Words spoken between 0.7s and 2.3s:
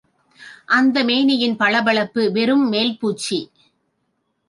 அந்த மேனியின் பளபளப்பு,